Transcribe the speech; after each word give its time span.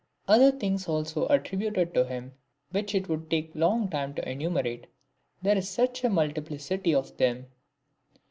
Other 0.27 0.49
sayings 0.49 0.87
also 0.89 1.27
are 1.27 1.35
attributed 1.35 1.93
to 1.93 2.05
him, 2.05 2.33
which 2.71 2.95
it 2.95 3.07
would 3.07 3.29
take 3.29 3.53
a 3.53 3.59
long 3.59 3.87
time 3.87 4.15
to 4.15 4.27
enumerate, 4.27 4.87
there 5.43 5.55
is 5.59 5.69
such 5.69 6.03
a 6.03 6.09
multiplicity 6.09 6.95
of 6.95 7.15
them. 7.17 7.45